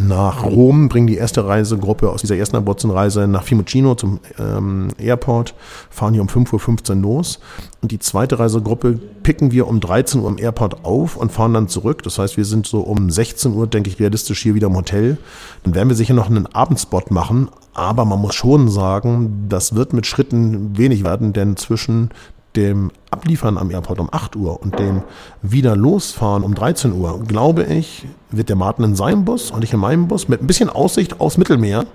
nach 0.00 0.44
Rom, 0.44 0.88
bringen 0.88 1.06
die 1.06 1.16
erste 1.16 1.46
Reisegruppe 1.46 2.10
aus 2.10 2.22
dieser 2.22 2.36
ersten 2.36 2.56
Abruzzenreise 2.56 3.26
nach 3.28 3.44
Fiumicino 3.44 3.94
zum 3.94 4.20
ähm, 4.38 4.88
Airport, 4.98 5.54
fahren 5.90 6.14
hier 6.14 6.22
um 6.22 6.28
5.15 6.28 6.90
Uhr 6.90 6.96
los. 6.96 7.40
Und 7.82 7.92
die 7.92 7.98
zweite 7.98 8.38
Reisegruppe 8.38 8.98
picken 9.22 9.52
wir 9.52 9.68
um 9.68 9.80
13 9.80 10.20
Uhr 10.20 10.28
am 10.28 10.38
Airport 10.38 10.84
auf 10.84 11.16
und 11.16 11.32
fahren 11.32 11.54
dann 11.54 11.68
zurück. 11.68 12.02
Das 12.02 12.18
heißt, 12.18 12.36
wir 12.36 12.44
sind 12.44 12.66
so 12.66 12.80
um 12.80 13.10
16 13.10 13.52
Uhr, 13.52 13.66
denke 13.66 13.90
ich, 13.90 14.00
realistisch 14.00 14.42
hier 14.42 14.54
wieder 14.54 14.68
im 14.68 14.76
Hotel. 14.76 15.18
Dann 15.64 15.74
werden 15.74 15.88
wir 15.88 15.96
sicher 15.96 16.14
noch 16.14 16.30
einen 16.30 16.46
Abendspot 16.46 17.10
machen. 17.10 17.48
Aber 17.74 18.04
man 18.04 18.20
muss 18.20 18.34
schon 18.34 18.68
sagen, 18.68 19.46
das 19.48 19.74
wird 19.74 19.92
mit 19.92 20.06
Schritten 20.06 20.76
wenig 20.76 21.04
werden, 21.04 21.32
denn 21.32 21.56
zwischen 21.56 22.10
dem 22.56 22.90
Abliefern 23.10 23.58
am 23.58 23.70
Airport 23.70 24.00
um 24.00 24.08
8 24.10 24.36
Uhr 24.36 24.60
und 24.60 24.78
dem 24.78 25.02
wieder 25.42 25.76
losfahren 25.76 26.42
um 26.42 26.54
13 26.54 26.92
Uhr, 26.92 27.20
glaube 27.26 27.64
ich, 27.64 28.06
wird 28.30 28.48
der 28.48 28.56
Martin 28.56 28.84
in 28.84 28.94
seinem 28.96 29.24
Bus 29.24 29.50
und 29.50 29.64
ich 29.64 29.72
in 29.72 29.80
meinem 29.80 30.08
Bus 30.08 30.28
mit 30.28 30.42
ein 30.42 30.46
bisschen 30.46 30.70
Aussicht 30.70 31.20
aufs 31.20 31.38
Mittelmeer 31.38 31.86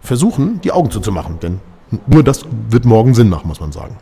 versuchen, 0.00 0.60
die 0.62 0.72
Augen 0.72 0.90
zuzumachen. 0.90 1.38
Denn 1.40 1.60
nur 2.06 2.22
das 2.22 2.44
wird 2.68 2.84
morgen 2.84 3.14
Sinn 3.14 3.28
machen, 3.28 3.48
muss 3.48 3.60
man 3.60 3.72
sagen. 3.72 3.96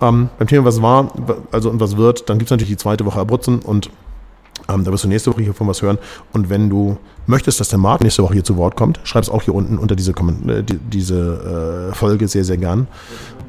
Ähm, 0.00 0.28
beim 0.38 0.48
Thema, 0.48 0.64
was 0.64 0.82
war, 0.82 1.10
also 1.52 1.70
und 1.70 1.80
was 1.80 1.96
wird, 1.96 2.28
dann 2.28 2.38
gibt 2.38 2.48
es 2.48 2.50
natürlich 2.50 2.72
die 2.72 2.76
zweite 2.76 3.04
Woche 3.06 3.20
Abruzzen 3.20 3.60
und 3.60 3.90
ähm, 4.68 4.84
da 4.84 4.92
wirst 4.92 5.04
du 5.04 5.08
nächste 5.08 5.32
Woche 5.32 5.42
hier 5.42 5.54
von 5.54 5.68
was 5.68 5.82
hören. 5.82 5.98
Und 6.32 6.50
wenn 6.50 6.68
du 6.68 6.98
möchtest, 7.26 7.60
dass 7.60 7.68
der 7.68 7.78
Martin 7.78 8.04
nächste 8.04 8.22
Woche 8.22 8.34
hier 8.34 8.44
zu 8.44 8.56
Wort 8.56 8.76
kommt, 8.76 9.00
schreib 9.04 9.22
es 9.22 9.30
auch 9.30 9.42
hier 9.42 9.54
unten 9.54 9.78
unter 9.78 9.96
diese, 9.96 10.12
äh, 10.12 10.62
diese 10.92 11.90
äh, 11.90 11.94
Folge 11.94 12.28
sehr, 12.28 12.44
sehr 12.44 12.56
gern. 12.56 12.86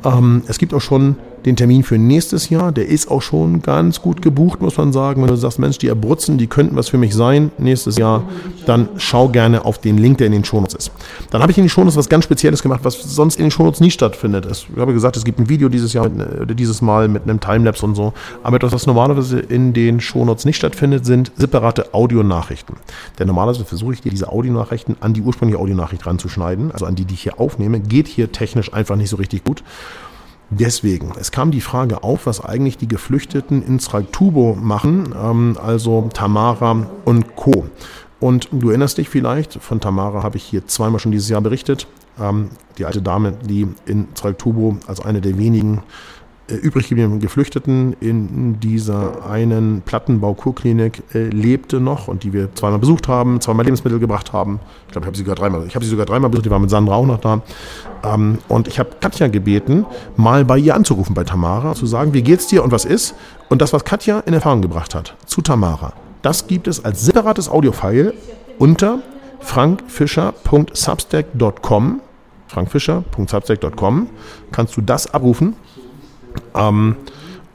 Ähm, 0.04 0.44
es 0.48 0.58
gibt 0.58 0.74
auch 0.74 0.82
schon 0.82 1.16
den 1.46 1.56
Termin 1.56 1.84
für 1.84 1.98
nächstes 1.98 2.50
Jahr. 2.50 2.72
Der 2.72 2.88
ist 2.88 3.10
auch 3.10 3.22
schon 3.22 3.62
ganz 3.62 4.02
gut 4.02 4.22
gebucht, 4.22 4.62
muss 4.62 4.78
man 4.78 4.92
sagen. 4.92 5.22
Wenn 5.22 5.30
du 5.30 5.36
sagst, 5.36 5.60
Mensch, 5.60 5.78
die 5.78 5.90
Abruzzen, 5.90 6.38
die 6.38 6.48
könnten 6.48 6.76
was 6.76 6.90
für 6.90 6.98
mich 6.98 7.16
sein 7.16 7.52
nächstes 7.58 7.98
Jahr, 7.98 8.24
dann 8.66 8.90
schau 8.98 9.30
gerne 9.30 9.64
auf 9.64 9.78
den 9.80 9.98
Link, 9.98 10.18
der 10.18 10.28
in 10.28 10.34
den 10.34 10.44
Shownotes 10.44 10.76
ist. 10.76 10.92
Dann 11.32 11.42
habe 11.42 11.52
ich 11.52 11.58
in 11.58 11.64
den 11.64 11.70
Shownotes 11.70 11.96
was 11.96 12.10
ganz 12.10 12.26
Spezielles 12.26 12.62
gemacht, 12.62 12.82
was 12.84 13.02
sonst 13.02 13.38
in 13.38 13.46
den 13.46 13.52
Shownotes 13.52 13.80
nie 13.80 13.92
stattfindet. 13.92 14.46
Ich 14.52 14.68
habe 14.78 14.94
gesagt, 14.94 15.16
es 15.16 15.24
gibt 15.24 15.40
ein 15.40 15.48
Video 15.48 15.70
dieses 15.70 15.94
Jahr, 15.94 16.10
mit, 16.10 16.60
dieses 16.60 16.82
Mal 16.82 17.08
mit 17.08 17.24
einem 17.24 17.40
Timelapse 17.40 17.86
und 17.86 17.96
so. 17.96 18.14
Aber 18.44 18.58
etwas, 18.58 18.74
was 18.74 18.86
normalerweise 18.86 19.40
in 19.40 19.74
den 19.74 20.02
Shownotes 20.02 20.44
nicht 20.44 20.58
stattfindet, 20.58 21.06
sind 21.06 21.32
separate 21.38 21.94
Audionachrichten. 21.94 22.76
Denn 23.20 23.28
normalerweise 23.28 23.64
versuche 23.68 23.94
ich 23.94 24.02
dir 24.02 24.10
diese 24.10 24.30
Audionachrichten 24.32 24.98
an 25.00 25.14
die 25.14 25.22
ursprüngliche 25.22 25.60
Audionachricht 25.60 26.06
ranzuschneiden, 26.06 26.72
also 26.72 26.86
an 26.86 26.96
die, 26.96 27.06
die 27.06 27.14
ich 27.14 27.24
hier 27.24 27.40
aufnehme. 27.40 27.80
Geht 27.80 28.08
hier 28.08 28.32
technisch 28.32 28.74
einfach 28.74 28.96
nicht 28.96 29.10
so 29.10 29.18
richtig 29.18 29.44
gut. 29.44 29.64
Deswegen, 30.50 31.12
es 31.20 31.32
kam 31.32 31.52
die 31.52 31.62
Frage 31.62 32.04
auf, 32.04 32.26
was 32.26 32.44
eigentlich 32.44 32.78
die 32.78 32.88
Geflüchteten 32.88 33.62
in 33.64 33.80
Sraltubo 33.80 34.56
machen, 34.56 35.14
ähm, 35.22 35.58
also 35.62 36.10
Tamara 36.14 36.88
und 37.04 37.36
Co. 37.36 37.66
Und 38.20 38.48
du 38.52 38.70
erinnerst 38.70 38.98
dich 38.98 39.10
vielleicht, 39.10 39.62
von 39.62 39.82
Tamara 39.82 40.24
habe 40.24 40.38
ich 40.38 40.44
hier 40.44 40.66
zweimal 40.66 41.00
schon 41.00 41.12
dieses 41.12 41.30
Jahr 41.30 41.42
berichtet. 41.42 41.86
Ähm, 42.20 42.50
die 42.78 42.86
alte 42.86 43.02
Dame, 43.02 43.34
die 43.44 43.68
in 43.86 44.08
Sraltubo 44.16 44.78
als 44.88 45.02
eine 45.02 45.22
der 45.22 45.38
wenigen 45.38 45.84
übrig 46.56 46.88
gebliebenen 46.88 47.20
Geflüchteten 47.20 47.94
in 48.00 48.60
dieser 48.60 49.30
einen 49.30 49.82
Plattenbau-Kurklinik 49.82 51.04
äh, 51.14 51.30
lebte 51.30 51.80
noch 51.80 52.08
und 52.08 52.24
die 52.24 52.34
wir 52.34 52.54
zweimal 52.56 52.80
besucht 52.80 53.08
haben, 53.08 53.40
zweimal 53.42 53.66
Lebensmittel 53.66 54.00
gebracht 54.00 54.34
haben. 54.34 54.60
Ich 54.88 54.94
glaube, 54.94 55.04
ich 55.04 55.08
habe 55.08 55.18
sie 55.18 55.24
sogar 55.24 55.36
dreimal, 55.36 55.68
ich 55.68 55.76
habe 55.76 55.84
sie 55.84 55.92
sogar 55.92 56.06
dreimal 56.06 56.30
besucht, 56.30 56.46
die 56.46 56.50
war 56.50 56.60
mit 56.60 56.70
Sandra 56.70 56.96
auch 56.96 57.06
noch 57.06 57.20
da. 57.20 57.42
Ähm, 58.04 58.38
und 58.48 58.68
ich 58.68 58.80
habe 58.80 58.90
Katja 59.00 59.28
gebeten, 59.28 59.86
mal 60.16 60.46
bei 60.46 60.58
ihr 60.58 60.76
anzurufen, 60.76 61.14
bei 61.14 61.24
Tamara, 61.24 61.76
zu 61.76 61.86
sagen, 61.86 62.14
wie 62.14 62.24
geht's 62.24 62.48
dir 62.48 62.64
und 62.64 62.72
was 62.72 62.86
ist? 62.86 63.16
Und 63.50 63.62
das, 63.62 63.74
was 63.74 63.84
Katja 63.84 64.22
in 64.22 64.34
Erfahrung 64.34 64.62
gebracht 64.62 64.96
hat, 64.96 65.16
zu 65.26 65.42
Tamara, 65.42 65.92
das 66.22 66.48
gibt 66.48 66.68
es 66.68 66.84
als 66.84 67.06
separates 67.06 67.50
Audiofile 67.50 68.14
unter 68.58 69.00
frankfischer.substack.com 69.40 72.02
frankfischer.substack.com 72.48 74.10
kannst 74.52 74.76
du 74.78 74.82
das 74.82 75.14
abrufen 75.14 75.56
ähm, 76.56 76.96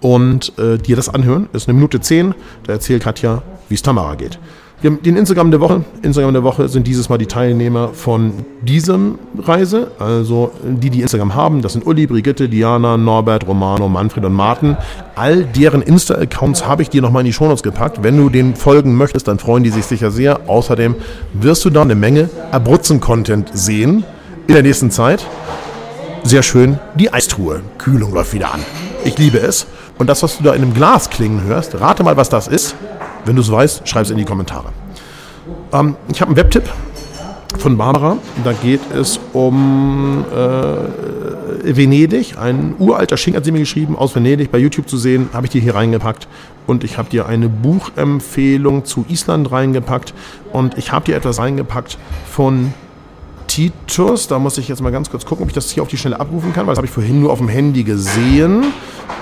und 0.01 0.59
äh, 0.59 0.79
dir 0.79 0.97
das 0.97 1.09
anhören. 1.09 1.49
Das 1.53 1.63
ist 1.63 1.69
eine 1.69 1.75
Minute 1.75 2.01
zehn. 2.01 2.35
Da 2.67 2.75
erzählt 2.75 3.05
Katja, 3.05 3.43
wie 3.69 3.75
es 3.75 3.83
Tamara 3.83 4.15
geht. 4.17 4.39
Wir 4.83 4.91
haben 4.91 5.01
den 5.01 5.17
Instagram 5.17 5.53
der 5.53 5.61
Woche. 5.61 5.85
Instagram 6.03 6.33
der 6.33 6.43
Woche 6.43 6.69
sind 6.69 6.89
dieses 6.89 7.09
Mal 7.09 7.17
die 7.17 7.27
Teilnehmer 7.27 7.91
von 7.91 8.33
diesem 8.63 9.17
Reise. 9.39 9.93
Also 10.01 10.51
die, 10.65 10.91
die 10.91 11.03
Instagram 11.03 11.37
haben, 11.37 11.63
das 11.63 11.75
sind 11.75 11.87
Uli, 11.87 12.09
Brigitte, 12.09 12.49
Diana, 12.49 12.97
Norbert, 12.97 13.47
Romano, 13.47 13.89
Manfred 13.89 14.25
und 14.25 14.33
Martin. 14.33 14.77
All 15.15 15.45
deren 15.45 15.83
Insta-Accounts 15.83 16.67
habe 16.67 16.83
ich 16.83 16.91
dir 16.91 17.01
nochmal 17.01 17.21
in 17.21 17.27
die 17.27 17.33
Shownotes 17.33 17.63
gepackt. 17.63 18.03
Wenn 18.03 18.17
du 18.17 18.29
denen 18.29 18.57
folgen 18.57 18.97
möchtest, 18.97 19.29
dann 19.29 19.39
freuen 19.39 19.63
die 19.63 19.71
sich 19.71 19.87
sicher 19.87 20.11
sehr. 20.11 20.49
Außerdem 20.49 20.97
wirst 21.35 21.65
du 21.65 21.71
da 21.71 21.83
eine 21.83 21.95
Menge 21.95 22.29
Abruzzen-Content 22.51 23.51
sehen 23.55 24.03
in 24.49 24.55
der 24.55 24.65
nächsten 24.65 24.91
Zeit. 24.91 25.25
Sehr 26.25 26.45
schön, 26.45 26.79
die 26.95 27.13
Eistruhe. 27.13 27.63
Kühlung 27.79 28.15
läuft 28.15 28.33
wieder 28.33 28.55
an. 28.55 28.61
Ich 29.05 29.19
liebe 29.19 29.39
es. 29.39 29.67
Und 29.99 30.07
das, 30.07 30.23
was 30.23 30.39
du 30.39 30.45
da 30.45 30.55
in 30.55 30.63
einem 30.63 30.73
Glas 30.73 31.11
klingen 31.11 31.43
hörst, 31.43 31.79
rate 31.81 32.05
mal, 32.05 32.17
was 32.17 32.29
das 32.29 32.47
ist. 32.47 32.77
Wenn 33.25 33.35
du 33.35 33.43
es 33.43 33.51
weißt, 33.51 33.89
schreib 33.89 34.05
es 34.05 34.11
in 34.11 34.19
die 34.19 34.25
Kommentare. 34.25 34.69
Ähm, 35.73 35.97
ich 36.13 36.21
habe 36.21 36.29
einen 36.29 36.37
Webtipp 36.37 36.71
von 37.59 37.77
Barbara. 37.77 38.19
Da 38.45 38.53
geht 38.53 38.81
es 38.95 39.19
um 39.33 40.25
äh, 40.33 41.77
Venedig. 41.77 42.39
Ein 42.39 42.77
uralter 42.79 43.17
Schinken 43.17 43.39
hat 43.39 43.45
sie 43.45 43.53
mir 43.53 43.59
geschrieben, 43.59 43.97
aus 43.97 44.15
Venedig, 44.15 44.53
bei 44.53 44.59
YouTube 44.59 44.89
zu 44.89 44.99
sehen. 44.99 45.29
Habe 45.33 45.47
ich 45.47 45.53
dir 45.53 45.61
hier 45.61 45.75
reingepackt. 45.75 46.29
Und 46.69 46.85
ich 46.85 46.99
habe 46.99 47.11
dir 47.11 47.27
eine 47.27 47.49
Buchempfehlung 47.49 48.85
zu 48.85 49.05
Island 49.09 49.51
reingepackt. 49.51 50.15
Und 50.53 50.79
ich 50.79 50.93
habe 50.93 51.05
dir 51.05 51.17
etwas 51.17 51.41
reingepackt 51.41 51.99
von 52.31 52.73
Titus. 53.53 54.29
Da 54.29 54.39
muss 54.39 54.57
ich 54.57 54.67
jetzt 54.69 54.81
mal 54.81 54.91
ganz 54.91 55.11
kurz 55.11 55.27
gucken, 55.27 55.43
ob 55.43 55.51
ich 55.51 55.55
das 55.55 55.71
hier 55.71 55.83
auf 55.83 55.89
die 55.91 55.99
Schnelle 55.99 56.19
abrufen 56.19 56.55
kann, 56.55 56.67
weil 56.67 56.73
das 56.73 56.79
habe 56.79 56.87
ich 56.87 56.93
vorhin 56.93 57.21
nur 57.21 57.31
auf 57.31 57.39
dem 57.39 57.49
Handy 57.49 57.85
gesehen. 57.85 58.73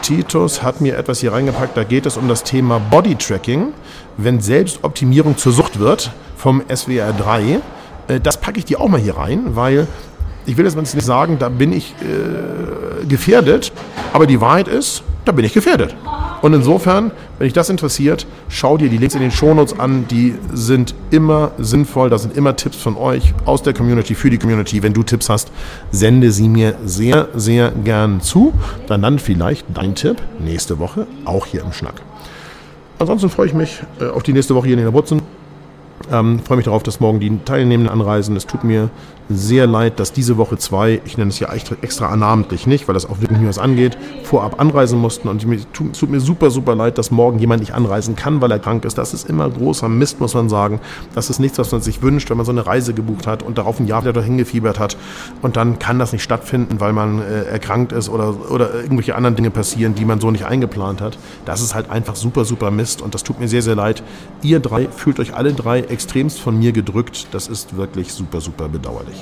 Titus 0.02 0.62
hat 0.62 0.80
mir 0.80 0.96
etwas 0.96 1.18
hier 1.18 1.32
reingepackt. 1.32 1.76
Da 1.76 1.82
geht 1.82 2.06
es 2.06 2.16
um 2.16 2.28
das 2.28 2.44
Thema 2.44 2.78
Body 2.78 3.16
Tracking, 3.16 3.72
wenn 4.18 4.40
Selbstoptimierung 4.40 5.36
zur 5.36 5.50
Sucht 5.50 5.80
wird 5.80 6.12
vom 6.36 6.62
SWR 6.72 7.12
3. 7.12 7.60
Äh, 8.06 8.20
das 8.20 8.36
packe 8.36 8.60
ich 8.60 8.64
dir 8.66 8.80
auch 8.80 8.88
mal 8.88 9.00
hier 9.00 9.16
rein, 9.16 9.56
weil 9.56 9.88
ich 10.46 10.56
will 10.56 10.64
jetzt 10.64 10.76
nicht 10.76 11.04
sagen, 11.04 11.40
da 11.40 11.48
bin 11.48 11.72
ich 11.72 11.96
äh, 12.00 13.04
gefährdet, 13.06 13.72
aber 14.12 14.28
die 14.28 14.40
Wahrheit 14.40 14.68
ist, 14.68 15.02
da 15.24 15.32
bin 15.32 15.44
ich 15.44 15.54
gefährdet. 15.54 15.96
Und 16.42 16.54
insofern, 16.54 17.10
wenn 17.38 17.46
dich 17.46 17.52
das 17.52 17.68
interessiert, 17.68 18.26
schau 18.48 18.78
dir 18.78 18.88
die 18.88 18.96
Links 18.96 19.14
in 19.14 19.20
den 19.20 19.30
Shownotes 19.30 19.78
an. 19.78 20.06
Die 20.08 20.34
sind 20.52 20.94
immer 21.10 21.52
sinnvoll. 21.58 22.08
Da 22.08 22.18
sind 22.18 22.36
immer 22.36 22.56
Tipps 22.56 22.78
von 22.78 22.96
euch 22.96 23.34
aus 23.44 23.62
der 23.62 23.74
Community, 23.74 24.14
für 24.14 24.30
die 24.30 24.38
Community. 24.38 24.82
Wenn 24.82 24.94
du 24.94 25.02
Tipps 25.02 25.28
hast, 25.28 25.52
sende 25.90 26.32
sie 26.32 26.48
mir 26.48 26.76
sehr, 26.84 27.28
sehr 27.34 27.70
gern 27.70 28.20
zu. 28.20 28.54
Dann 28.86 29.02
dann 29.02 29.18
vielleicht 29.18 29.66
dein 29.74 29.94
Tipp 29.94 30.16
nächste 30.38 30.78
Woche 30.78 31.06
auch 31.24 31.46
hier 31.46 31.62
im 31.62 31.72
Schnack. 31.72 32.00
Ansonsten 32.98 33.30
freue 33.30 33.46
ich 33.46 33.54
mich 33.54 33.82
äh, 34.00 34.08
auf 34.08 34.22
die 34.22 34.32
nächste 34.32 34.54
Woche 34.54 34.66
hier 34.66 34.76
in 34.76 34.84
der 34.84 34.90
Butzen. 34.90 35.22
Ähm, 36.10 36.40
freue 36.40 36.56
mich 36.56 36.64
darauf, 36.64 36.82
dass 36.82 37.00
morgen 37.00 37.20
die 37.20 37.38
Teilnehmenden 37.44 37.92
anreisen. 37.92 38.36
Es 38.36 38.46
tut 38.46 38.64
mir 38.64 38.90
sehr 39.30 39.66
leid, 39.66 40.00
dass 40.00 40.12
diese 40.12 40.36
Woche 40.36 40.58
zwei, 40.58 41.00
ich 41.04 41.16
nenne 41.16 41.30
es 41.30 41.38
ja 41.38 41.52
extra 41.52 42.14
namentlich 42.16 42.66
nicht, 42.66 42.88
weil 42.88 42.94
das 42.94 43.08
auch 43.08 43.20
wirklich 43.20 43.38
was 43.46 43.58
angeht, 43.58 43.96
vorab 44.24 44.60
anreisen 44.60 44.98
mussten. 44.98 45.28
Und 45.28 45.44
es 45.44 45.66
tut, 45.72 45.98
tut, 45.98 46.10
mir 46.10 46.20
super, 46.20 46.50
super 46.50 46.74
leid, 46.74 46.98
dass 46.98 47.10
morgen 47.10 47.38
jemand 47.38 47.60
nicht 47.60 47.72
anreisen 47.72 48.16
kann, 48.16 48.40
weil 48.40 48.50
er 48.50 48.58
krank 48.58 48.84
ist. 48.84 48.98
Das 48.98 49.14
ist 49.14 49.28
immer 49.28 49.48
großer 49.48 49.88
Mist, 49.88 50.20
muss 50.20 50.34
man 50.34 50.48
sagen. 50.48 50.80
Das 51.14 51.30
ist 51.30 51.38
nichts, 51.38 51.58
was 51.58 51.70
man 51.70 51.80
sich 51.80 52.02
wünscht, 52.02 52.28
wenn 52.30 52.36
man 52.36 52.46
so 52.46 52.52
eine 52.52 52.66
Reise 52.66 52.92
gebucht 52.92 53.26
hat 53.26 53.42
und 53.42 53.56
darauf 53.56 53.78
ein 53.78 53.86
Jahr 53.86 54.04
wieder 54.04 54.20
hingefiebert 54.20 54.78
hat. 54.80 54.96
Und 55.42 55.56
dann 55.56 55.78
kann 55.78 55.98
das 55.98 56.12
nicht 56.12 56.24
stattfinden, 56.24 56.80
weil 56.80 56.92
man 56.92 57.22
äh, 57.22 57.44
erkrankt 57.44 57.92
ist 57.92 58.08
oder, 58.08 58.50
oder 58.50 58.74
irgendwelche 58.74 59.14
anderen 59.14 59.36
Dinge 59.36 59.50
passieren, 59.50 59.94
die 59.94 60.04
man 60.04 60.20
so 60.20 60.30
nicht 60.30 60.44
eingeplant 60.44 61.00
hat. 61.00 61.18
Das 61.44 61.60
ist 61.60 61.74
halt 61.74 61.88
einfach 61.88 62.16
super, 62.16 62.44
super 62.44 62.72
Mist. 62.72 63.00
Und 63.00 63.14
das 63.14 63.22
tut 63.22 63.38
mir 63.38 63.48
sehr, 63.48 63.62
sehr 63.62 63.76
leid. 63.76 64.02
Ihr 64.42 64.58
drei 64.58 64.88
fühlt 64.88 65.20
euch 65.20 65.34
alle 65.34 65.52
drei 65.52 65.80
extremst 65.80 66.40
von 66.40 66.58
mir 66.58 66.72
gedrückt. 66.72 67.28
Das 67.30 67.46
ist 67.46 67.76
wirklich 67.76 68.12
super, 68.12 68.40
super 68.40 68.68
bedauerlich. 68.68 69.19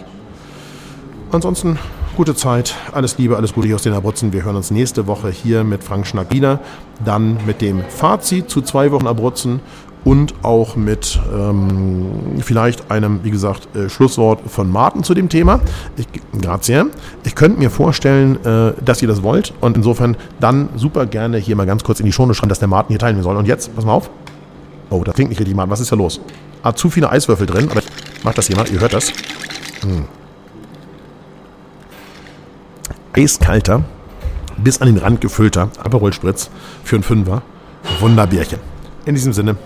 Ansonsten 1.30 1.78
gute 2.16 2.34
Zeit, 2.34 2.74
alles 2.92 3.18
Liebe, 3.18 3.36
alles 3.36 3.52
Gute 3.52 3.66
hier 3.66 3.76
aus 3.76 3.82
den 3.82 3.92
Abruzzen. 3.92 4.32
Wir 4.32 4.44
hören 4.44 4.56
uns 4.56 4.70
nächste 4.70 5.06
Woche 5.06 5.28
hier 5.28 5.62
mit 5.62 5.84
Frank 5.84 6.06
Schnackiner, 6.06 6.58
dann 7.04 7.36
mit 7.46 7.60
dem 7.60 7.82
Fazit 7.88 8.48
zu 8.48 8.62
zwei 8.62 8.90
Wochen 8.92 9.06
Abruzzen 9.06 9.60
und 10.04 10.34
auch 10.42 10.74
mit 10.74 11.20
ähm, 11.34 12.40
vielleicht 12.40 12.90
einem, 12.90 13.24
wie 13.24 13.30
gesagt, 13.30 13.68
äh, 13.76 13.90
Schlusswort 13.90 14.40
von 14.48 14.70
Martin 14.70 15.04
zu 15.04 15.12
dem 15.12 15.28
Thema. 15.28 15.60
Ich, 15.98 16.06
grazie. 16.40 16.84
Ich 17.24 17.34
könnte 17.34 17.58
mir 17.58 17.68
vorstellen, 17.68 18.42
äh, 18.44 18.72
dass 18.82 19.02
ihr 19.02 19.08
das 19.08 19.22
wollt 19.22 19.52
und 19.60 19.76
insofern 19.76 20.16
dann 20.40 20.70
super 20.76 21.04
gerne 21.04 21.36
hier 21.36 21.56
mal 21.56 21.66
ganz 21.66 21.84
kurz 21.84 22.00
in 22.00 22.06
die 22.06 22.12
Schone 22.12 22.32
schreiben, 22.32 22.48
dass 22.48 22.58
der 22.58 22.68
Martin 22.68 22.94
hier 22.94 23.00
teilnehmen 23.00 23.22
soll. 23.22 23.36
Und 23.36 23.46
jetzt, 23.46 23.74
pass 23.76 23.84
mal 23.84 23.92
auf. 23.92 24.08
Oh, 24.88 25.04
das 25.04 25.14
klingt 25.14 25.28
nicht 25.28 25.40
richtig, 25.40 25.54
Martin. 25.54 25.70
Was 25.70 25.80
ist 25.80 25.92
da 25.92 25.96
los? 25.96 26.22
Ah, 26.62 26.72
zu 26.72 26.88
viele 26.88 27.10
Eiswürfel 27.10 27.46
drin, 27.46 27.68
aber 27.70 27.80
ich 27.80 28.24
mach 28.24 28.32
das 28.32 28.48
mal. 28.48 28.66
Ihr 28.72 28.80
hört 28.80 28.94
das. 28.94 29.12
Hm. 29.82 30.06
Eiskalter, 33.18 33.82
bis 34.58 34.80
an 34.80 34.86
den 34.86 34.96
Rand 34.96 35.20
gefüllter 35.20 35.70
Aperol 35.82 36.12
Spritz 36.12 36.50
für 36.84 36.94
einen 36.94 37.02
Fünfer. 37.02 37.42
Wunderbärchen. 37.98 38.60
In 39.06 39.16
diesem 39.16 39.32
Sinne, 39.32 39.56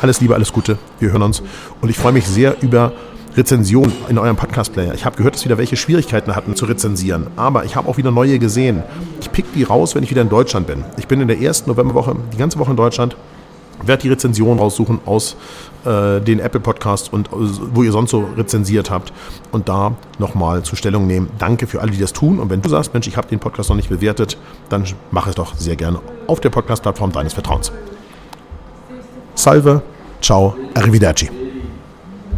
alles 0.00 0.20
Liebe, 0.20 0.32
alles 0.32 0.52
Gute. 0.52 0.78
Wir 1.00 1.10
hören 1.10 1.22
uns. 1.22 1.42
Und 1.80 1.88
ich 1.88 1.96
freue 1.96 2.12
mich 2.12 2.28
sehr 2.28 2.62
über 2.62 2.92
Rezensionen 3.36 3.92
in 4.08 4.16
eurem 4.16 4.36
Podcast-Player. 4.36 4.94
Ich 4.94 5.04
habe 5.04 5.16
gehört, 5.16 5.34
dass 5.34 5.44
wieder 5.44 5.58
welche 5.58 5.76
Schwierigkeiten 5.76 6.36
hatten 6.36 6.54
zu 6.54 6.66
rezensieren. 6.66 7.26
Aber 7.34 7.64
ich 7.64 7.74
habe 7.74 7.88
auch 7.88 7.96
wieder 7.96 8.12
neue 8.12 8.38
gesehen. 8.38 8.84
Ich 9.20 9.32
pick 9.32 9.52
die 9.54 9.64
raus, 9.64 9.96
wenn 9.96 10.04
ich 10.04 10.10
wieder 10.10 10.22
in 10.22 10.28
Deutschland 10.28 10.68
bin. 10.68 10.84
Ich 10.96 11.08
bin 11.08 11.20
in 11.20 11.26
der 11.26 11.40
ersten 11.40 11.68
Novemberwoche, 11.68 12.14
die 12.32 12.36
ganze 12.36 12.60
Woche 12.60 12.70
in 12.70 12.76
Deutschland 12.76 13.16
werde 13.86 14.02
die 14.02 14.08
Rezension 14.08 14.58
raussuchen 14.58 15.00
aus 15.06 15.36
äh, 15.84 16.20
den 16.20 16.40
Apple 16.40 16.60
Podcasts 16.60 17.08
und 17.08 17.28
äh, 17.28 17.30
wo 17.72 17.82
ihr 17.82 17.92
sonst 17.92 18.10
so 18.10 18.28
rezensiert 18.36 18.90
habt 18.90 19.12
und 19.52 19.68
da 19.68 19.94
nochmal 20.18 20.62
zur 20.62 20.76
Stellung 20.76 21.06
nehmen. 21.06 21.30
Danke 21.38 21.66
für 21.66 21.80
alle, 21.80 21.90
die 21.90 21.98
das 21.98 22.12
tun. 22.12 22.38
Und 22.38 22.50
wenn 22.50 22.62
du 22.62 22.68
sagst, 22.68 22.92
Mensch, 22.92 23.06
ich 23.06 23.16
habe 23.16 23.28
den 23.28 23.38
Podcast 23.38 23.70
noch 23.70 23.76
nicht 23.76 23.88
bewertet, 23.88 24.36
dann 24.68 24.84
mach 25.10 25.26
es 25.26 25.34
doch 25.34 25.54
sehr 25.56 25.76
gerne 25.76 26.00
auf 26.26 26.40
der 26.40 26.50
Podcast-Plattform 26.50 27.12
deines 27.12 27.32
Vertrauens. 27.32 27.72
Salve, 29.34 29.82
ciao, 30.20 30.54
arrivederci. 30.74 31.39